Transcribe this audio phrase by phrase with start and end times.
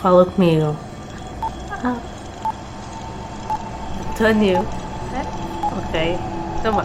[0.00, 0.74] fala comigo.
[1.84, 1.96] Ah.
[4.10, 4.64] António.
[5.76, 6.18] Ok.
[6.58, 6.84] Então vá.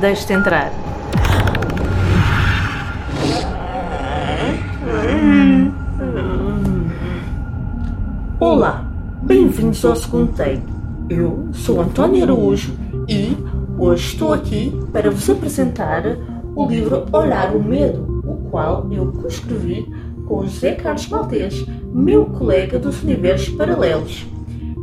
[0.00, 0.72] Deixa-te entrar.
[8.40, 8.84] Olá,
[9.22, 10.62] bem-vindos ao segundo take.
[11.10, 12.72] Eu sou António Araújo
[13.06, 13.36] e
[13.78, 16.02] hoje estou aqui para vos apresentar
[16.54, 19.86] o livro Olhar o Medo, o qual eu coescrevi
[20.26, 21.66] com José Carlos Maltês,
[21.98, 24.24] meu colega dos Universos Paralelos.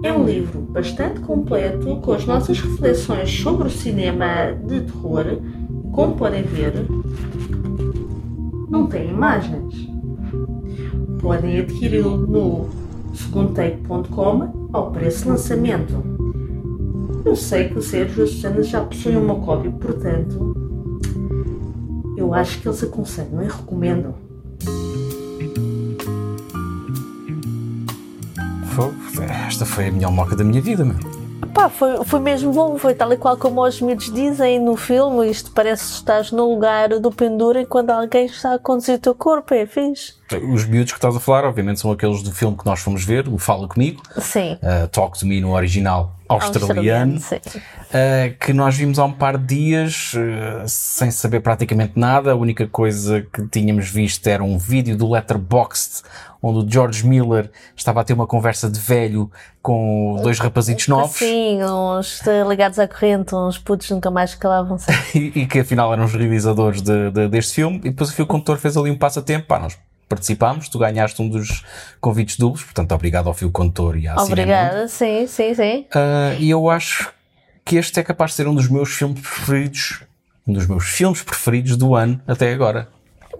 [0.03, 5.25] É um livro bastante completo com as nossas reflexões sobre o cinema de terror.
[5.93, 6.73] Como podem ver,
[8.69, 9.89] não tem imagens.
[11.21, 12.69] Podem adquiri-lo no
[13.13, 16.03] segundotake.com ao preço de lançamento.
[17.23, 20.53] Eu sei que o Sérgio e a Susana já possuem uma cópia, portanto,
[22.17, 24.24] eu acho que eles aconselham e recomendam.
[29.47, 30.97] Esta foi a melhor moca da minha vida, meu.
[31.53, 35.29] Pá, foi, foi mesmo bom, foi tal e qual como os miúdos dizem no filme,
[35.29, 39.15] isto parece que estás no lugar do pendura enquanto alguém está a conduzir o teu
[39.15, 40.13] corpo, é fixe.
[40.51, 43.27] Os miúdos que estás a falar, obviamente, são aqueles do filme que nós fomos ver,
[43.29, 44.01] o Fala Comigo.
[44.19, 44.53] Sim.
[44.61, 47.15] Uh, Talk to Me no original australiano.
[47.15, 52.31] australiano uh, que nós vimos há um par de dias, uh, sem saber praticamente nada.
[52.31, 56.03] A única coisa que tínhamos visto era um vídeo do Letterboxd,
[56.41, 61.17] onde o George Miller estava a ter uma conversa de velho com dois rapazitos novos.
[61.17, 64.77] Sim, uns ligados à corrente, uns putos nunca mais calavam
[65.13, 67.77] e, e que afinal eram os realizadores de, de, deste filme.
[67.77, 69.47] E depois o condutor fez ali um passatempo.
[69.47, 71.63] Pá, nós participámos, tu ganhaste um dos
[71.99, 75.85] convites duplos, portanto, obrigado ao fio condutor e à Obrigada, sim, sim, sim.
[75.93, 77.11] Uh, e eu acho
[77.63, 80.03] que este é capaz de ser um dos meus filmes preferidos,
[80.47, 82.87] um dos meus filmes preferidos do ano até agora.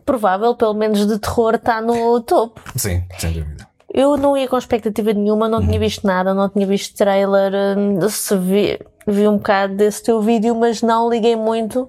[0.06, 2.62] Provável, pelo menos de terror, está no topo.
[2.76, 3.68] Sim, sem dúvida.
[3.94, 5.80] Eu não ia com expectativa nenhuma, não tinha uhum.
[5.80, 10.54] visto nada, não tinha visto trailer, hum, se vi, vi um bocado desse teu vídeo,
[10.54, 11.88] mas não liguei muito,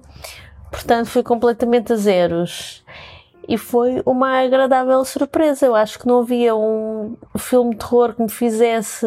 [0.71, 2.83] portanto fui completamente a zeros
[3.47, 5.65] e foi uma agradável surpresa.
[5.65, 9.05] Eu acho que não havia um filme de terror que me fizesse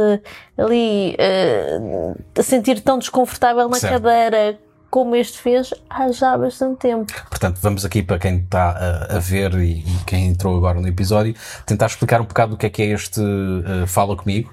[0.57, 3.95] ali uh, sentir tão desconfortável na certo.
[3.95, 4.59] cadeira
[4.91, 7.13] como este fez há já bastante tempo.
[7.29, 10.89] Portanto, vamos aqui para quem está a, a ver e, e, quem entrou agora no
[10.89, 11.35] episódio,
[11.65, 14.53] tentar explicar um bocado o que é que é este uh, Fala Comigo.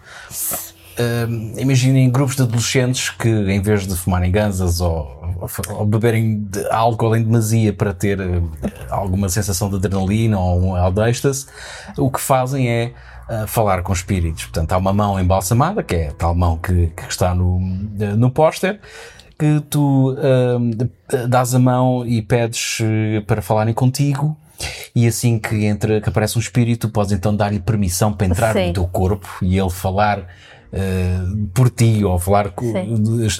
[0.99, 4.89] Uh, imaginem grupos de adolescentes que, em vez de fumarem ganzas ou,
[5.39, 8.51] ou, ou beberem de álcool em demasia para ter uh,
[8.89, 10.73] alguma sensação de adrenalina ou um
[11.97, 12.93] o que fazem é
[13.29, 14.45] uh, falar com espíritos.
[14.45, 18.31] Portanto, há uma mão embalsamada, que é a tal mão que, que está no, no
[18.31, 18.79] póster,
[19.37, 20.15] que tu
[21.29, 22.79] dás a mão e pedes
[23.27, 24.35] para falarem contigo
[24.95, 28.67] e assim que entra, que aparece um espírito, podes então dar-lhe permissão para entrar Sim.
[28.67, 30.27] no teu corpo e ele falar
[30.73, 32.53] uh, por ti ou falar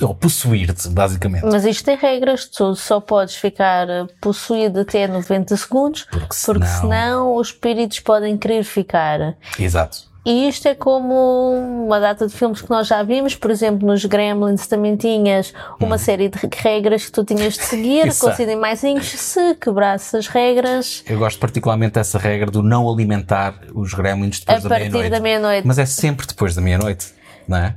[0.02, 1.46] ou possuir-te, basicamente.
[1.46, 6.60] Mas isto tem regras, tu só podes ficar eh, possuído até 90 segundos, porque senão,
[6.60, 9.38] porque senão os espíritos podem querer ficar.
[9.60, 10.07] Exato.
[10.28, 11.54] E isto é como
[11.86, 15.96] uma data de filmes que nós já vimos, por exemplo, nos Gremlins também tinhas uma
[15.96, 15.98] hum.
[15.98, 21.04] série de regras que tu tinhas de seguir, com os animaizinhos, se quebrasse as regras.
[21.08, 24.96] Eu gosto particularmente dessa regra do não alimentar os Gremlins depois da meia-noite.
[24.96, 25.66] A partir da meia-noite.
[25.68, 27.18] Mas é sempre depois da meia-noite
[27.48, 27.76] não é?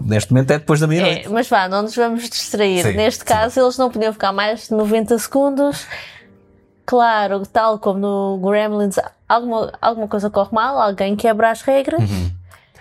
[0.00, 1.26] Neste momento é depois da meia-noite.
[1.26, 2.82] É, mas vá, não nos vamos distrair.
[2.82, 3.60] Sim, Neste caso, sim.
[3.60, 5.86] eles não podiam ficar mais de 90 segundos.
[6.84, 8.98] Claro, tal como no Gremlins,
[9.34, 12.00] alguma, alguma coisa corre mal, alguém quebra as regras.
[12.00, 12.30] Uhum.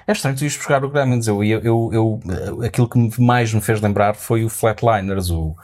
[0.06, 1.28] É estranho tu ires buscar o Gremlins.
[1.28, 2.20] Eu, eu, eu,
[2.64, 5.56] aquilo que mais me fez lembrar foi o Flatliners, o,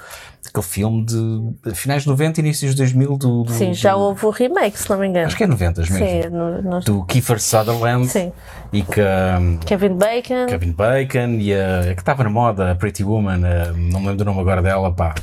[0.48, 4.30] aquele filme de finais de 90 inícios de 2000 do, do Sim, já houve o
[4.30, 5.28] remake, se não me engano.
[5.28, 5.98] Acho que é 90 mesmo.
[5.98, 6.80] Sim, no, no...
[6.80, 8.32] do Kiefer Sutherland Sim.
[8.72, 10.46] e que um, Kevin Bacon.
[10.48, 14.08] Kevin Bacon e a, a que estava na moda, a Pretty Woman, a, não me
[14.08, 15.16] lembro do nome agora dela, pá.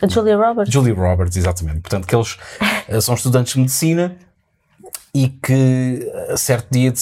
[0.00, 0.72] A Julia Roberts.
[0.72, 1.80] Julia Roberts, exatamente.
[1.80, 2.38] Portanto, que eles
[2.88, 4.16] eh, são estudantes de medicina
[5.14, 6.92] e que a certo dia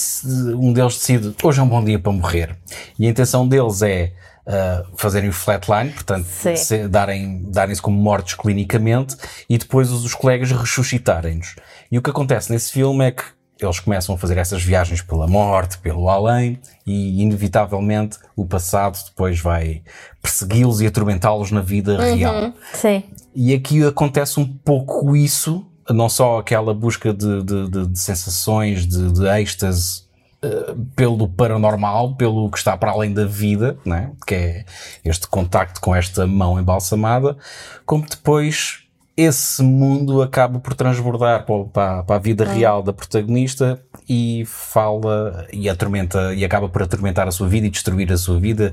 [0.56, 2.56] um deles decide hoje é um bom dia para morrer.
[2.99, 4.12] E a intenção deles é
[4.46, 9.16] uh, fazerem o flatline, portanto, se, darem, darem-se como mortos clinicamente
[9.49, 11.56] e depois os, os colegas ressuscitarem-nos.
[11.90, 13.25] E o que acontece nesse filme é que
[13.60, 19.40] eles começam a fazer essas viagens pela morte, pelo além, e inevitavelmente o passado depois
[19.40, 19.82] vai
[20.22, 22.52] persegui-los e atormentá-los na vida uhum, real.
[22.72, 23.02] Sim.
[23.34, 28.87] E aqui acontece um pouco isso, não só aquela busca de, de, de, de sensações,
[28.87, 30.02] de, de êxtase
[30.40, 34.12] eh, pelo paranormal, pelo que está para além da vida, né?
[34.26, 34.64] que é
[35.05, 37.37] este contacto com esta mão embalsamada,
[37.85, 38.85] como depois
[39.17, 45.46] esse mundo acaba por transbordar para, para, para a vida real da protagonista e fala
[45.52, 48.72] e atormenta e acaba por atormentar a sua vida e destruir a sua vida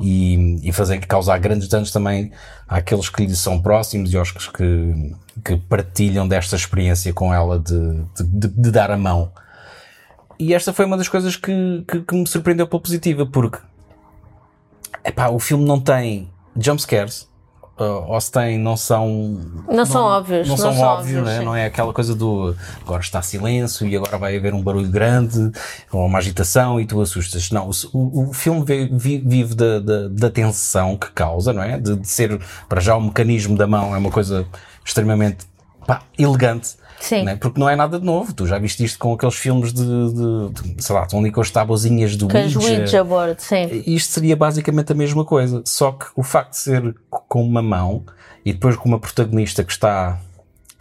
[0.00, 2.32] e, e fazer causar grandes danos também
[2.66, 5.14] àqueles que lhe são próximos e aos que,
[5.44, 9.32] que partilham desta experiência com ela de, de, de dar a mão.
[10.38, 13.58] E esta foi uma das coisas que, que, que me surpreendeu pela positiva, porque
[15.04, 17.28] epá, o filme não tem jumpscares,
[17.84, 19.40] ou se tem, não são.
[19.66, 20.48] Não, não são óbvios.
[20.48, 21.44] Não, são, óbvios, óbvios né?
[21.44, 25.50] não é aquela coisa do agora está silêncio e agora vai haver um barulho grande
[25.90, 27.50] ou uma agitação e tu assustas.
[27.50, 31.78] Não, o, o filme vive, vive da, da, da, tensão que causa, não é?
[31.78, 34.46] De, de, ser, para já, o mecanismo da mão é uma coisa
[34.84, 35.46] extremamente
[35.86, 37.24] pá, elegante Sim.
[37.24, 37.36] Né?
[37.36, 38.32] Porque não é nada de novo.
[38.32, 41.40] Tu já viste isto com aqueles filmes de, de, de sei lá, estão ali com
[41.40, 42.58] as tabuzinhas do com Ouija.
[42.58, 43.82] Ouija board, sim.
[43.86, 45.62] Isto seria basicamente a mesma coisa.
[45.66, 48.04] Só que o facto de ser com uma mão
[48.44, 50.18] e depois com uma protagonista que está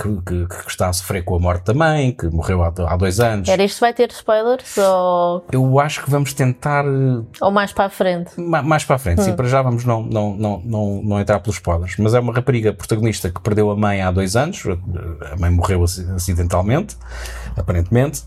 [0.02, 2.98] que, que, que, está a sofrer com a morte da mãe, que morreu há, há
[2.98, 3.48] dois anos.
[3.48, 4.78] Era isto vai ter spoilers?
[4.78, 5.46] Ou...
[5.52, 6.84] Eu acho que vamos tentar.
[6.86, 8.40] Eh, ou mais para a frente?
[8.40, 9.26] Ma, mais para a frente, hum.
[9.26, 11.96] sim, para já vamos não, não, não, não, não entrar pelos spoilers.
[11.98, 14.64] Mas é uma rapariga protagonista que perdeu a mãe há dois anos,
[15.32, 16.98] a mãe morreu acidentalmente,
[17.56, 18.24] aparentemente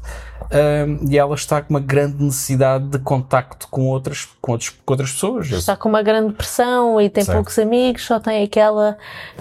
[1.09, 5.13] e ela está com uma grande necessidade de contacto com outras, com outros, com outras
[5.13, 5.51] pessoas.
[5.51, 7.37] Está com uma grande pressão e tem certo.
[7.37, 8.97] poucos amigos, só tem aquela,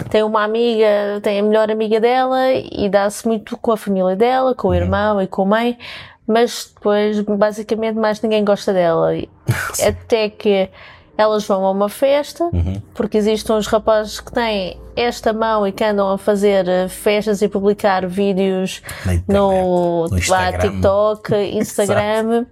[0.09, 4.55] tem uma amiga, tem a melhor amiga dela e dá-se muito com a família dela,
[4.55, 4.77] com o uhum.
[4.77, 5.77] irmão e com a mãe,
[6.25, 9.11] mas depois basicamente mais ninguém gosta dela.
[9.85, 10.69] Até que
[11.17, 12.81] elas vão a uma festa, uhum.
[12.93, 17.41] porque existem uns rapazes que têm esta mão e que andam a fazer eh, festas
[17.41, 18.81] e publicar vídeos
[19.27, 22.45] no, no lá, TikTok, Instagram.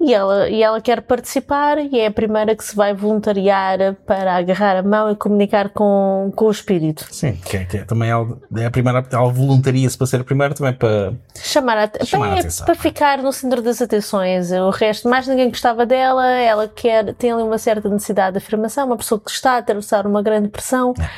[0.00, 4.34] E ela, e ela quer participar e é a primeira que se vai voluntariar para
[4.34, 7.06] agarrar a mão e comunicar com, com o espírito.
[7.10, 10.54] Sim, que, é, que é, também é a primeira, ela voluntaria-se para ser a primeira
[10.54, 12.64] também para chamar a, chamar a atenção.
[12.64, 14.50] Para ficar no centro das atenções.
[14.52, 18.86] O resto, mais ninguém gostava dela, ela quer, tem ali uma certa necessidade de afirmação,
[18.86, 21.10] uma pessoa que está a atravessar uma grande pressão, é.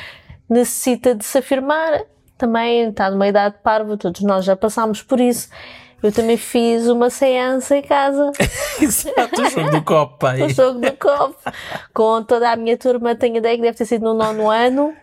[0.49, 2.01] necessita de se afirmar,
[2.37, 5.47] também está numa idade parva, todos nós já passámos por isso
[6.03, 8.31] eu também fiz uma seança em casa.
[8.79, 10.41] Exato, o jogo do copo, pai.
[10.43, 11.35] o jogo do copo.
[11.93, 14.93] Com toda a minha turma, tenho ideia que deve ter sido no nono ano.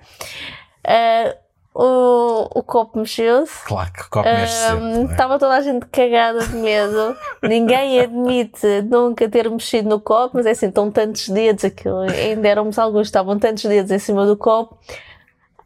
[0.86, 1.34] Uh,
[1.72, 3.64] o, o copo mexeu-se.
[3.64, 7.16] Claro que o copo mexe uh, Estava toda a gente cagada de medo.
[7.42, 12.46] Ninguém admite nunca ter mexido no copo, mas é assim, estão tantos dedos, aquilo, ainda
[12.46, 14.76] éramos alguns, estavam tantos dedos em cima do copo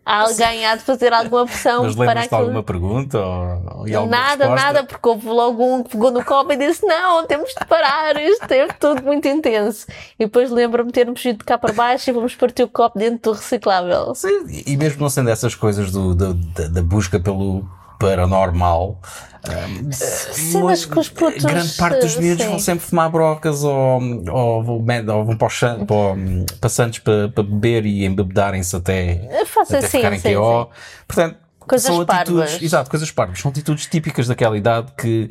[0.04, 2.40] alguém há de fazer alguma pressão Mas para aquilo.
[2.40, 3.18] alguma pergunta?
[3.18, 4.54] Ou, ou nada, resposta?
[4.54, 8.16] nada, porque houve logo um que pegou no copo e disse: Não, temos de parar,
[8.20, 9.86] isto é tudo muito intenso.
[10.18, 12.98] E depois lembro-me de termos ido de cá para baixo e vamos partir o copo
[12.98, 14.14] dentro do reciclável.
[14.14, 17.64] Sim, e mesmo não sendo essas coisas do, do da, da busca pelo
[17.98, 19.00] paranormal.
[19.46, 24.64] Um, Cenas que os putos, grande parte dos miúdos vão sempre fumar brocas ou, ou,
[24.66, 29.76] ou, ou vão para, os, para, para Santos para, para beber e embebedarem-se até, Faça
[29.76, 30.70] até assim, ficarem sim, KO.
[31.06, 32.62] Portanto, coisas são atitudes, parvas.
[32.62, 33.38] exato, coisas parvas.
[33.38, 35.30] São atitudes típicas daquela idade que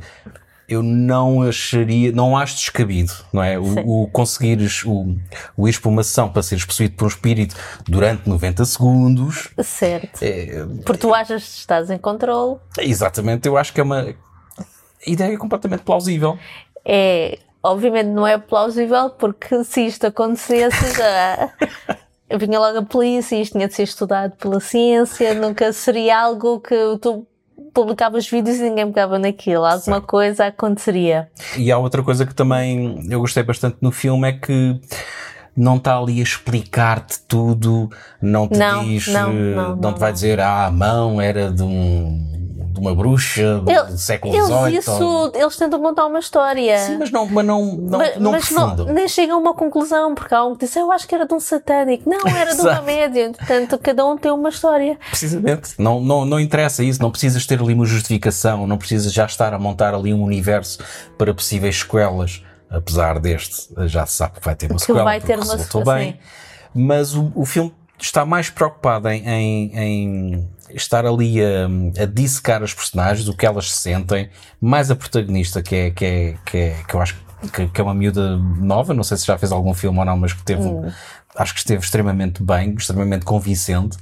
[0.67, 3.59] eu não acharia, não acho descabido, não é?
[3.59, 5.15] O, o conseguires o,
[5.57, 7.55] o ir para uma sessão para seres possuído por um espírito
[7.85, 9.49] durante 90 segundos.
[9.61, 10.21] Certo.
[10.21, 12.59] É, Porque tu achas que estás em controle.
[12.79, 14.15] Exatamente, eu acho que é uma
[15.05, 16.37] ideia completamente plausível.
[16.85, 21.53] É, obviamente não é plausível porque se isto acontecesse já
[22.37, 26.75] vinha logo a polícia, isto tinha de ser estudado pela ciência, nunca seria algo que
[27.01, 27.27] tu
[27.73, 30.05] publicavas vídeos e ninguém pegava naquilo, alguma Sim.
[30.05, 31.29] coisa aconteceria.
[31.57, 34.79] E há outra coisa que também eu gostei bastante no filme é que
[35.55, 37.89] não está ali a explicar-te tudo,
[38.21, 41.61] não te não, diz, não, não, não, te vai dizer, ah, a mão era de
[41.61, 42.42] um
[42.73, 44.77] de uma bruxa do, Ele, século XVIII.
[44.79, 45.31] Isso, ou...
[45.35, 46.79] Eles tentam montar uma história.
[46.79, 50.15] Sim, mas não, mas não, não, mas, não mas não, nem chegam a uma conclusão,
[50.15, 52.09] porque há um que diz, eu acho que era de um satânico.
[52.09, 53.31] Não, era de uma média.
[53.31, 54.97] Portanto, cada um tem uma história.
[55.09, 55.75] Precisamente.
[55.77, 56.99] Não, não, não interessa isso.
[56.99, 58.65] Não precisas ter ali uma justificação.
[58.65, 60.79] Não precisas já estar a montar ali um universo
[61.17, 62.43] para possíveis sequelas.
[62.69, 65.03] Apesar deste, já se sabe que vai ter uma sequela.
[65.03, 65.95] Vai ter uma sequela.
[65.95, 66.19] bem.
[66.73, 71.67] Mas o, o filme está mais preocupado em, em, em estar ali a,
[72.01, 74.29] a dissecar as personagens, o que elas sentem,
[74.59, 77.15] mais a protagonista, que é, que é, que, é, que eu acho
[77.53, 80.17] que, que, é uma miúda nova, não sei se já fez algum filme ou não,
[80.17, 80.91] mas que teve, hum.
[81.35, 83.97] acho que esteve extremamente bem, extremamente convincente.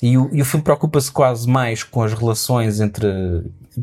[0.00, 3.06] E o, e o filme preocupa-se quase mais com as relações entre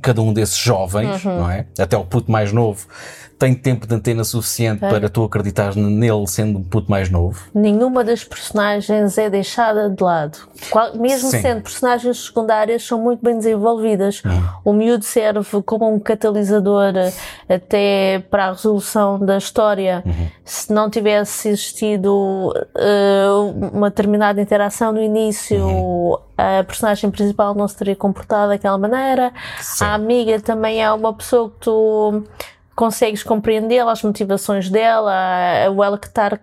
[0.02, 1.40] cada um desses jovens, uhum.
[1.42, 1.66] não é?
[1.80, 2.88] Até o puto mais novo
[3.38, 7.38] tem tempo de antena suficiente para tu acreditares nele sendo um puto mais novo.
[7.54, 10.38] Nenhuma das personagens é deixada de lado.
[10.70, 11.42] Qual- mesmo Sim.
[11.42, 14.24] sendo personagens secundárias, são muito bem desenvolvidas.
[14.24, 14.44] Uhum.
[14.64, 17.12] O miúdo serve como um catalisador eh,
[17.54, 20.02] até para a resolução da história.
[20.06, 20.28] Uhum.
[20.46, 23.28] Se não tivesse existido eh,
[23.74, 26.18] uma determinada interação no início, Uhum.
[26.38, 29.32] A personagem principal não se teria comportado daquela maneira.
[29.62, 29.86] Sim.
[29.86, 32.24] A amiga também é uma pessoa que tu
[32.76, 35.14] consegues compreendê-la, as motivações dela,
[35.74, 36.40] o ela que estar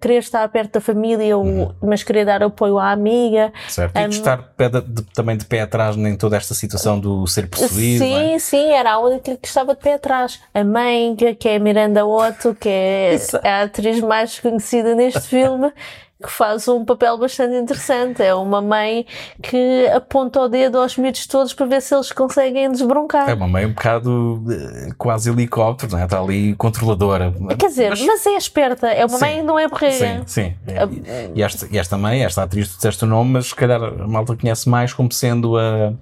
[0.00, 1.74] querer estar perto da família, Uhum.
[1.82, 3.52] mas querer dar apoio à amiga.
[3.68, 3.96] Certo?
[3.98, 7.48] E estar pé de- de- também de pé atrás em toda esta situação do ser
[7.48, 8.04] possuído.
[8.04, 8.28] não é?
[8.32, 10.40] Sim, sim, era a única que estava de pé atrás.
[10.54, 15.70] A mãe, que que é Miranda Otto, que é a atriz mais conhecida neste filme,
[16.22, 18.22] que faz um papel bastante interessante.
[18.22, 19.06] É uma mãe
[19.42, 23.28] que aponta o dedo aos miúdos todos para ver se eles conseguem desbroncar.
[23.28, 26.04] É uma mãe um bocado eh, quase helicóptero, não é?
[26.04, 27.32] Está ali controladora.
[27.58, 29.24] Quer dizer, mas, é esperta, é uma Sim.
[29.24, 30.22] mãe que não é Sim, borrega.
[30.26, 30.54] sim.
[30.66, 33.82] E, e esta, e esta mãe, esta atriz, tu disseste o nome, mas se calhar
[33.82, 35.92] a malta conhece mais como sendo a.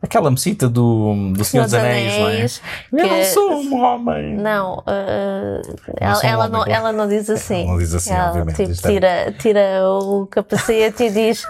[0.00, 2.60] Aquela mecita do, do Senhor dos Anéis,
[2.92, 3.06] não é?
[3.06, 4.36] que Eu não sou um homem.
[4.36, 7.62] Não, uh, ela, um ela homem, não, ela não diz assim.
[7.62, 11.42] Ela não diz assim, ela, obviamente, Tipo, é- tira, tira o capacete e diz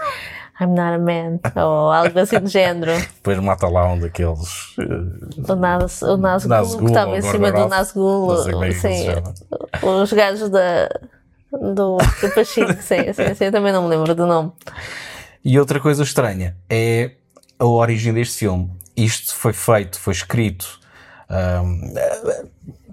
[0.59, 2.91] I'm not a man, ou algo assim do género.
[3.15, 4.75] Depois mata lá um daqueles.
[4.79, 8.45] eh, O, Nas, o Nazgul, Nazgul, que estava em cima do Gorgoroth, Nazgul.
[8.51, 9.07] não é sim,
[9.83, 10.89] os gajos da,
[11.51, 14.51] do capachinho, sim, sim, sim, eu também não me lembro do nome.
[15.45, 17.11] E outra coisa estranha é
[17.59, 18.69] a origem deste filme.
[18.95, 20.79] Isto foi feito, foi escrito.
[21.29, 22.45] ahm, eh,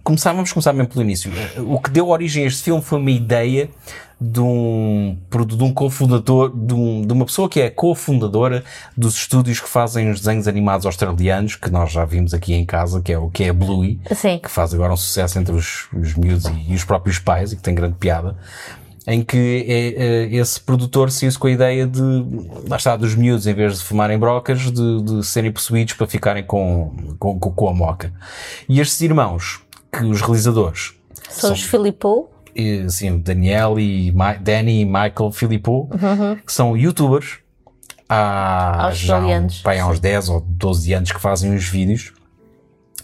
[0.05, 1.33] começar, vamos começar mesmo pelo início.
[1.67, 3.71] O que deu origem a este filme foi uma ideia
[4.21, 8.63] de um, de um cofundador, de, um- de uma pessoa que é cofundadora
[8.97, 13.01] dos estúdios que fazem os desenhos animados australianos, que nós já vimos aqui em casa,
[13.03, 15.89] que é o que é a Bluey Sim, que faz agora um sucesso entre os,
[15.93, 18.37] os miúdos e, e os próprios pais, e que tem grande piada,
[19.07, 22.01] em que é, é, esse produtor se com a ideia de,
[22.69, 26.43] lá está, dos miúdos, em vez de fumarem brocas, de, de serem possuídos para ficarem
[26.45, 28.13] com, com, com, com a moca.
[28.69, 29.61] E estes irmãos,
[29.93, 30.95] que os realizadores,
[31.31, 32.29] são os Filippo.
[32.55, 35.89] e, assim, Daniel e Ma- Danny e Michael Filippo,
[36.45, 37.39] que são youtubers
[38.09, 42.13] há, já, Australianos, pai, há uns 10 ou 12 anos que fazem os vídeos.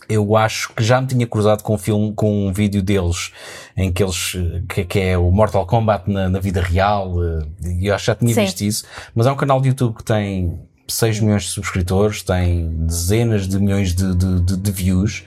[0.09, 3.33] Eu acho que já me tinha cruzado com um filme, com um vídeo deles
[3.77, 4.37] em que eles,
[4.69, 7.47] que, que é o Mortal Kombat na, na vida real, eh,
[7.81, 8.41] e eu acho que já tinha Sim.
[8.43, 12.69] visto isso, mas é um canal de YouTube que tem 6 milhões de subscritores, tem
[12.87, 15.25] dezenas de milhões de, de, de- de views,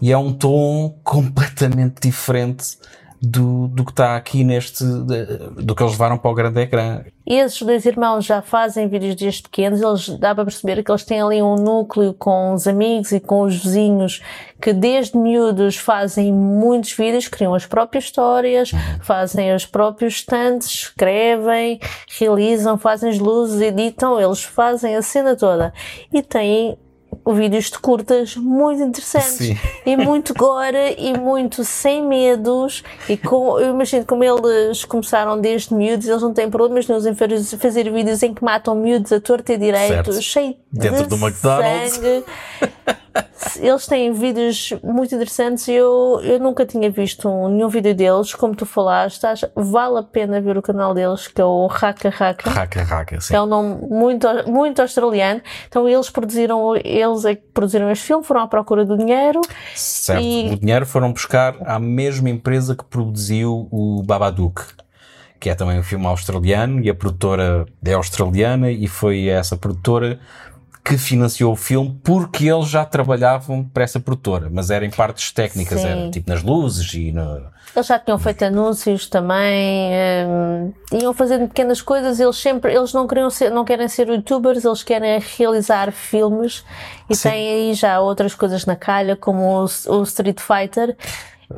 [0.00, 2.78] e é um tom completamente diferente
[3.20, 7.04] do, do que está aqui neste, do que eles levaram para o grande ecrã.
[7.26, 11.20] Esses dois irmãos já fazem vídeos desde pequenos, eles dá para perceber que eles têm
[11.20, 14.22] ali um núcleo com os amigos e com os vizinhos
[14.60, 18.70] que desde miúdos fazem muitos vídeos, criam as próprias histórias,
[19.02, 21.80] fazem os próprios stands, escrevem,
[22.18, 25.72] realizam, fazem as luzes, editam, eles fazem a cena toda.
[26.12, 26.78] E têm
[27.26, 29.56] vídeos de curtas muito interessantes Sim.
[29.84, 35.74] e muito gore e muito sem medos e com, eu imagino como eles começaram desde
[35.74, 39.20] miúdos eles não têm problemas nenhum em fazer, fazer vídeos em que matam miúdos a
[39.20, 40.22] torta e direito Certo.
[40.22, 41.92] cheio Dentro de do McDonald's.
[41.94, 42.24] sangue
[43.60, 48.34] eles têm vídeos muito interessantes e eu, eu nunca tinha visto um- nenhum vídeo deles
[48.34, 52.08] como tu falaste acho- vale a pena ver o canal deles que é o Raka
[52.10, 53.34] Raka Raca, raca, sim.
[53.34, 55.40] é um nome muito, muito australiano.
[55.68, 59.40] Então eles produziram, eles é que produziram este filme, foram à procura do dinheiro.
[59.74, 60.22] Certo.
[60.22, 64.62] E- O dinheiro foram buscar à mesma empresa que produziu o Babadook,
[65.40, 70.18] que é também um filme australiano e a produtora é australiana e foi essa produtora
[70.88, 75.30] que financiou o filme porque eles já trabalhavam para essa produtora, mas era em partes
[75.30, 75.86] técnicas, Sim.
[75.86, 77.46] era tipo nas luzes e no...
[77.76, 79.92] Eles já tinham feito anúncios também,
[80.26, 82.18] hum, iam fazendo pequenas coisas.
[82.18, 86.64] Eles sempre, eles não queriam ser, não querem ser youtubers, eles querem realizar filmes
[87.10, 87.28] e Sim.
[87.28, 90.96] têm aí já outras coisas na calha, como o, o Street Fighter.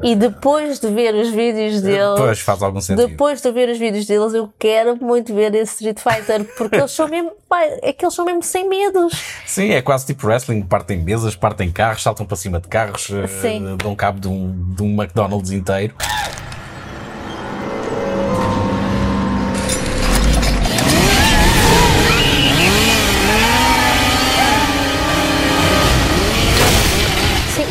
[0.02, 3.08] E depois de ver os vídeos deles, Pois, faz algum sentido.
[3.08, 6.92] depois de ver os vídeos deles, eu quero muito ver esse Street Fighter, porque eles
[6.92, 7.32] são mesmo,
[7.82, 9.12] é que eles são mesmo sem medos.
[9.44, 13.26] Sim, é quase tipo wrestling, partem mesas, partem carros, saltam para cima de carros, eh,
[13.26, 13.76] Sim.
[13.82, 15.92] dão cabo de um, de um McDonald's inteiro.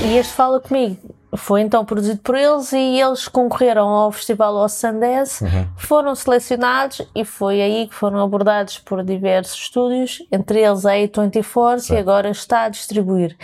[0.04, 0.98] E este Fala Comigo
[1.36, 5.46] foi então produzido por eles e eles concorreram ao Festival Los Sundance,
[5.78, 11.86] foram selecionados e foi aí que foram abordados por diversos estúdios, entre eles a A24,
[11.86, 13.38] que agora está a distribuir.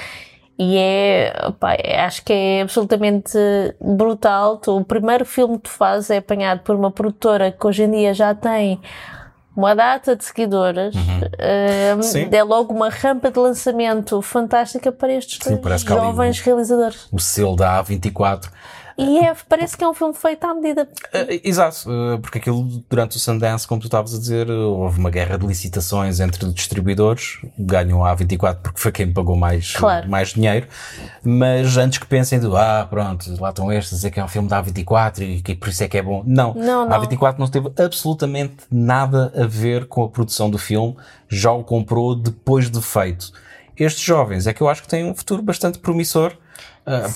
[0.58, 3.38] E é, pá, é- acho que é absolutamente
[3.80, 4.60] brutal.
[4.68, 8.14] O primeiro filme que tu fazes é apanhado por uma produtora que hoje em dia
[8.14, 8.80] já tem
[9.56, 10.94] uma data de seguidoras.
[11.38, 12.28] eh, Sim.
[12.32, 17.08] é logo uma rampa de lançamento fantástica para estes Sim, jovens um- realizadores.
[17.12, 18.50] O selo da A24.
[18.98, 20.88] E é, parece que é um filme feito à medida.
[21.12, 25.10] Eh, exato, eh, porque aquilo durante o Sundance, como tu estavas a dizer, houve uma
[25.10, 30.10] guerra de licitações entre distribuidores, ganham a A24 porque foi quem pagou mais, Claro.
[30.10, 30.68] mais dinheiro,
[31.24, 34.28] mas antes que pensem do, ah, pronto, lá estão estes a dizer que é um
[34.30, 36.24] filme da A24 e que por isso é que é bom.
[36.26, 37.02] Não, Não, a não.
[37.02, 40.96] A24 não teve absolutamente nada a ver com a produção do filme,
[41.28, 43.32] já o comprou depois de feito.
[43.78, 46.32] Estes jovens é que eu acho que têm um futuro bastante promissor.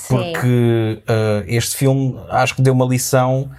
[0.07, 3.49] Porque ah, este filme acho que deu uma lição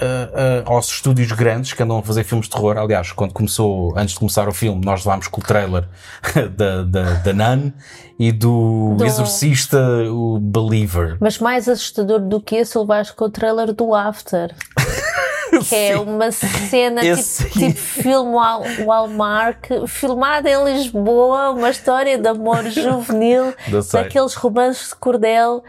[0.00, 2.76] ah, ah, aos estúdios grandes que andam a fazer filmes de terror.
[2.78, 5.86] Aliás, quando começou, antes de começar o filme, nós levámos com o trailer
[6.56, 7.72] da, da, da Nun
[8.18, 9.78] e do, Do- Exorcista,
[10.10, 11.16] o Believer.
[11.20, 14.54] Mas mais assustador do que acho que é o trailer do After.
[15.68, 22.18] Que é uma cena Esse tipo, tipo filme Wal- Walmart, filmada em Lisboa, uma história
[22.18, 23.54] de amor juvenil,
[23.92, 25.62] daqueles romances de cordel.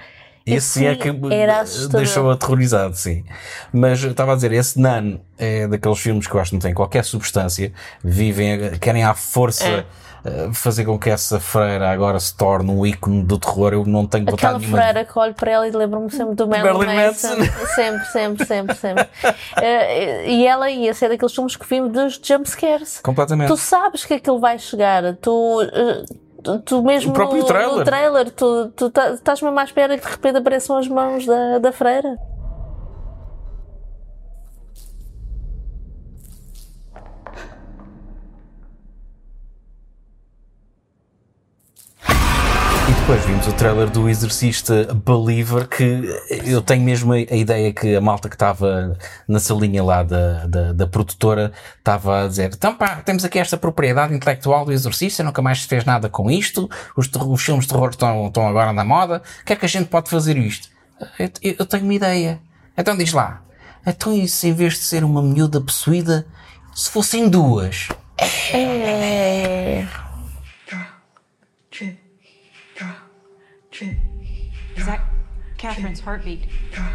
[0.46, 3.24] Esse é Esse que deixou aterrorizado, sim.
[3.72, 6.74] Mas estava a dizer, esse Nun é daqueles filmes que eu acho que não têm
[6.74, 7.72] qualquer substância,
[8.04, 9.86] vivem, querem à força É.
[10.26, 13.74] eh, fazer com que essa freira agora se torne um ícone do terror.
[13.74, 14.78] Eu não tenho Aquela vontade nenhuma.
[14.82, 17.28] freira que olho para ela e lembro-me sempre do Marilyn Marilyn Manson.
[17.38, 17.66] Manson.
[17.76, 19.08] Sempre, sempre, sempre, sempre.
[19.62, 23.00] Eh, e ela ia ser daqueles filmes que vimos dos jumpscares.
[23.04, 23.48] Completamente.
[23.48, 25.16] Tu sabes que aquilo vai chegar.
[25.22, 26.04] Tu, eh,
[26.44, 27.76] tu, tu mesmo O próprio no, trailer.
[27.78, 31.26] no trailer, tu, tu tá- estás mesmo à espera que de repente apareçam as mãos
[31.26, 32.18] da, da freira.
[43.06, 46.04] Depois vimos o trailer do Exorcista Believer, que
[46.46, 50.72] eu tenho mesmo a ideia que a malta que estava na salinha lá da, da,
[50.72, 55.42] da produtora estava a dizer: então pá, temos aqui esta propriedade intelectual do Exorcista, nunca
[55.42, 58.86] mais se fez nada com isto, os, os filmes de terror estão, estão agora na
[58.86, 60.70] moda, o que é que a gente pode fazer isto?
[61.20, 62.40] Eu, eu- eu tenho uma ideia.
[62.78, 63.42] Então diz lá:
[63.86, 66.26] então isso em vez de ser uma miúda possuída,
[66.74, 67.90] se fossem duas.
[68.54, 69.86] É.
[73.82, 75.02] Is that
[75.58, 76.42] Catherine's heartbeat?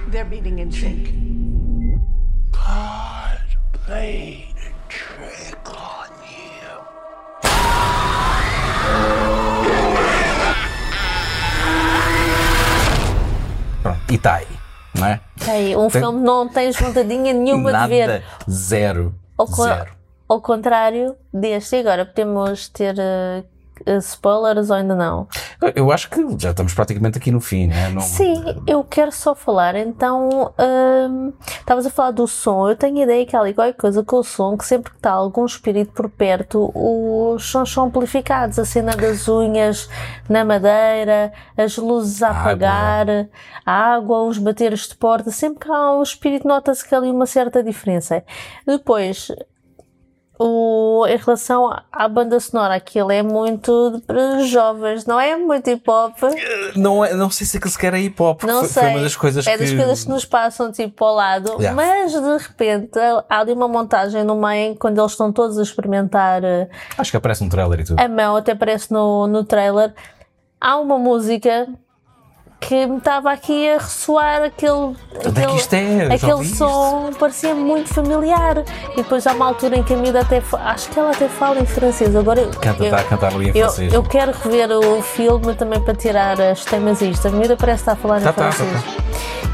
[0.09, 1.13] They're beating in sync.
[3.85, 7.89] played a trick on you.
[13.83, 14.47] Pronto, e está aí,
[14.95, 15.21] não é?
[15.45, 18.25] Tem, um filme não tens vontadinha nenhuma Nada, de ver.
[18.49, 19.15] zero.
[19.37, 19.91] Ao, Zero.
[20.29, 23.43] ao contrário deste, e agora podemos ter eh,
[24.01, 25.29] spoilers ou ainda não?
[25.75, 27.89] Eu acho que já estamos praticamente aqui no fim, né?
[27.91, 29.75] Não, Sim, eu quero só falar.
[29.77, 32.69] Então, hum, estavas a falar do som.
[32.69, 34.99] Eu tenho a ideia que há ali qualquer coisa com o som, que sempre que
[34.99, 38.59] está algum espírito por perto, os sons são amplificados.
[38.59, 39.89] A cena das unhas
[40.29, 43.07] na madeira, as luzes a A apagar,
[43.65, 45.31] a água, os bateres de porta.
[45.31, 48.23] Sempre que há um espírito, nota-se que há ali uma certa diferença.
[48.67, 49.31] Depois,
[50.39, 55.83] o, em relação à banda sonora, aquilo é muito para jovens, não é muito hip
[55.91, 56.15] hop.
[56.77, 58.45] não, é- não sei se aquilo sequer é hip hop.
[58.45, 58.83] Não foi, sei.
[58.85, 59.59] foi uma das coisas é que.
[59.65, 61.75] das coisas que nos passam tipo ao lado, Yeah.
[61.75, 62.99] mas de repente
[63.29, 67.17] há ali uma montagem no meio quando eles estão todos a experimentar eh, Acho que
[67.17, 67.99] aparece um trailer e tudo.
[68.01, 69.93] a mão, até aparece no, no trailer.
[70.61, 71.67] Há uma música
[72.61, 76.07] que me estava aqui a ressoar aquele, Onde é que isto é?
[76.19, 78.65] Já aquele som parecia muito familiar.
[78.93, 81.61] E depois há uma altura em que a miúda até acho que ela até fala
[81.61, 82.15] em francês.
[82.17, 83.93] Agora eu- Canta, eu, está a cantar ali em eu, francês.
[83.93, 87.29] eu quero rever o filme também para tirar as temas isto.
[87.29, 88.85] A miúda parece estar a falar Tá, em tá, tá, francês.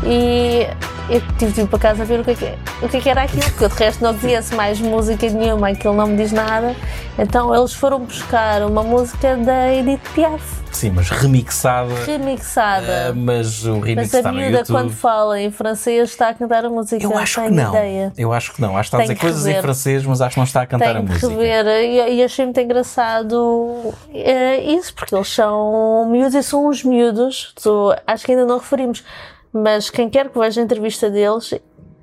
[0.03, 0.67] E
[1.09, 3.09] eu tive de ir para casa ver o que, é que, o que, é que
[3.09, 6.33] era aquilo, porque eu de resto não conheço mais música nenhuma, aquilo não me diz
[6.33, 6.75] nada.
[7.19, 10.43] Então eles foram buscar uma música da Edith Piaf,
[10.75, 11.95] Sim, mas remixada.
[12.05, 13.09] remixada.
[13.11, 14.77] ah, mas o remix Mas a está no miúda, YouTube.
[14.77, 17.03] quando fala em francês, está a cantar a música.
[17.05, 17.71] Eu acho que não.
[17.71, 18.13] ideia.
[18.19, 18.77] Eu acho que não.
[18.77, 20.91] Acho que está a dizer coisas em francês, mas acho que não está a cantar
[20.91, 21.29] a Tenho que música.
[21.29, 26.83] rever e, e achei muito engraçado eh, isso, porque eles são miúdos e são uns
[26.85, 29.05] miúdos, tu- acho que ainda não referimos,
[29.53, 31.55] mas quem quer que veja a entrevista deles,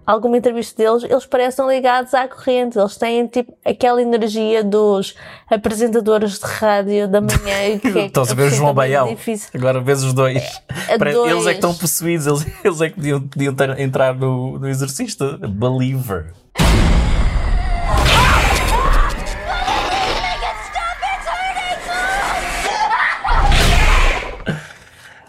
[0.06, 5.16] alguma entrevista deles, eles parecem ligados à corrente, eles têm tipo aquela energia dos
[5.50, 7.80] apresentadores de rádio da manhã.
[7.80, 9.08] Que é Estás a ver o João Baião?
[9.08, 9.50] Difícil.
[9.56, 10.62] Agora vês os dois.
[10.90, 11.32] É, Parece- dois.
[11.32, 14.68] Eles é que estão possuídos, eles, eles é que podiam, podiam ter- entrar no, no
[14.68, 15.38] exorcista.
[15.38, 16.34] Believer.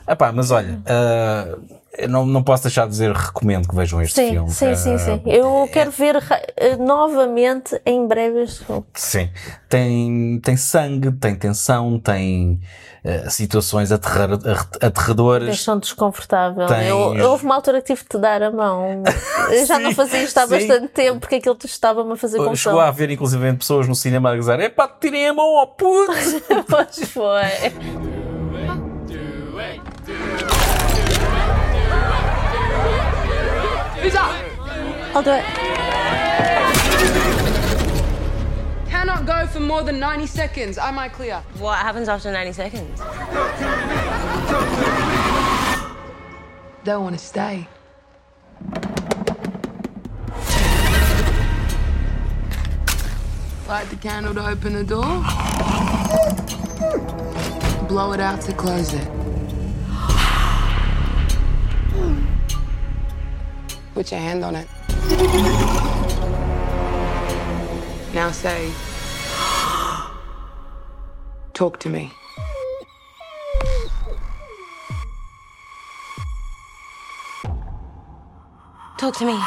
[0.08, 4.14] Epá, mas olha, ah, eu não, não posso deixar de dizer recomendo que vejam este
[4.14, 4.50] Sim, filme.
[4.50, 5.22] sim, sim, Ah, sim.
[5.26, 6.16] Eu quero ver
[6.56, 8.84] eh, novamente em breve este filme.
[8.94, 9.30] Sim.
[9.68, 12.60] Tem, tem sangue, tem tensão, tem
[13.04, 14.38] ah, situações aterrar-
[14.80, 15.46] aterradoras.
[15.48, 16.66] Deixam desconfortável.
[16.66, 19.02] Tens- Eu, eu- houve uma altura que tive de te dar a mão.
[19.50, 20.50] Eu já não Sim, fazia isto há sim.
[20.58, 22.80] bastante tempo porque aquilo estava-me a fazer Chegou confusão.
[22.80, 26.12] a haver inclusive pessoas no cinema a dizer: epá, tirem a mão ao puto!
[26.68, 27.72] pois foi.
[34.04, 35.44] I'll do it.
[38.88, 40.76] Cannot go for more than 90 seconds.
[40.76, 41.42] Am I clear?
[41.58, 42.98] What happens after 90 seconds?
[46.84, 47.68] They'll want to stay.
[53.68, 55.22] Light the candle to open the door.
[57.86, 59.21] Blow it out to close it.
[63.94, 64.66] Put your hand on it.
[68.14, 68.66] Now say,
[71.52, 72.10] talk to me.
[78.98, 79.38] Talk to me.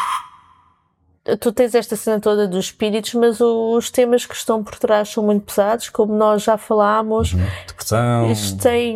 [1.40, 5.24] Tu tens esta cena toda dos espíritos, mas os temas que estão por trás são
[5.24, 7.34] muito pesados, como nós já falámos.
[7.66, 8.32] Depressão.
[8.32, 8.96] Isto tem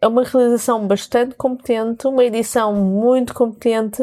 [0.00, 4.02] é uma realização bastante competente, uma edição muito competente,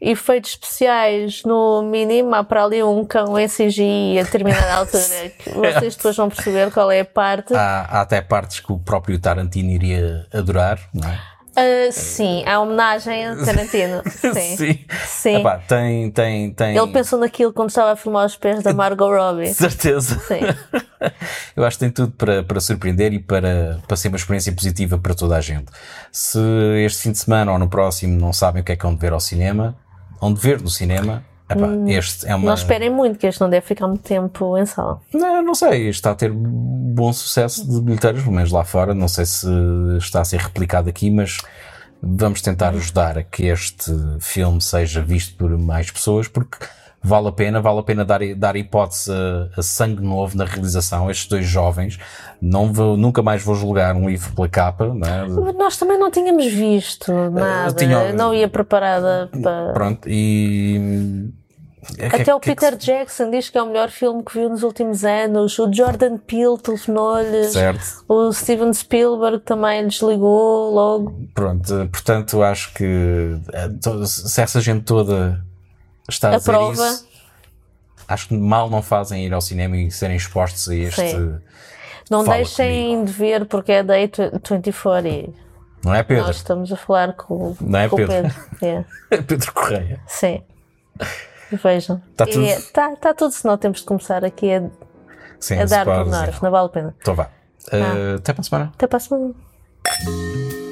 [0.00, 2.34] efeitos especiais no mínimo.
[2.34, 5.02] Há para ali um cão em CGI a determinada altura
[5.38, 7.54] que vocês depois vão perceber qual é a parte.
[7.54, 11.37] Há, há até partes que o próprio Tarantino iria adorar, não é?
[11.60, 14.00] Ah, sim, há homenagem a Tarantino.
[14.06, 14.56] Sim.
[14.56, 14.78] Sim.
[15.04, 15.36] Sim.
[15.38, 16.76] Epá, tem, tem, tem.
[16.76, 19.52] Ele pensou naquilo quando estava a filmar os pés da Margot Robbie.
[19.52, 20.20] Certeza.
[20.20, 20.40] Sim.
[21.56, 24.98] Eu acho que tem tudo para, para surpreender e para, para ser uma experiência positiva
[24.98, 25.66] para toda a gente.
[26.12, 26.38] Se
[26.84, 29.00] este fim de semana ou no próximo não sabem o que é que vão de
[29.00, 29.76] ver ao cinema,
[30.20, 32.46] vão de ver no cinema, epá, este é uma.
[32.46, 35.00] Não esperem muito, que este não deve ficar muito tempo em sala.
[35.12, 38.94] Não, não sei, está a ter bom sucesso de bilheteiros, pelo menos lá fora.
[38.94, 39.48] Não sei se
[39.98, 41.38] está a ser replicado aqui, mas
[42.02, 46.58] vamos tentar ajudar a que este filme seja visto por mais pessoas, porque
[47.08, 51.10] vale a pena, vale a pena dar, dar hipótese a, a sangue novo na realização.
[51.10, 51.98] Estes dois jovens,
[52.40, 55.52] não vou, nunca mais vou julgar um livro pela capa, é?
[55.54, 57.72] Nós também não tínhamos visto nada.
[57.74, 59.72] tinha- Não ia preparada para.
[59.72, 61.30] Pronto, e.
[61.98, 63.88] é que- Até o que é que Peter se- Jackson diz que é o melhor
[63.88, 65.58] filme que viu nos últimos anos.
[65.58, 67.52] O Jordan Peele telefonou-lhes.
[67.52, 68.04] Certo.
[68.08, 71.28] O Steven Spielberg também desligou logo.
[71.34, 72.84] Pronto, eh, portanto, acho que
[73.52, 73.70] eh,
[74.04, 75.42] se essa gente toda
[76.08, 76.72] está a, dizer Aprova.
[76.88, 77.06] isso,
[78.08, 81.00] acho que mal não fazem ir ao cinema e serem expostos a este.
[81.10, 81.38] Sim.
[82.10, 85.34] Não deixem de ver porque é da A24 e
[85.84, 86.24] Não é Pedro?
[86.26, 88.34] nós estamos a falar com, Não é com o Pedro?
[88.58, 88.84] Pedro.
[89.10, 89.16] É.
[89.22, 90.00] Pedro Correia.
[90.06, 90.42] Sim.
[91.52, 92.02] Vejam.
[92.16, 94.62] Tá tudo- Está tá tudo, senão temos de começar aqui a,
[95.38, 96.40] Sim, a dar pormenores.
[96.40, 96.94] Não vale a pena.
[97.00, 97.28] Então vá.
[97.70, 98.72] Eh, Até para a semana.
[98.74, 100.67] Até para a semana.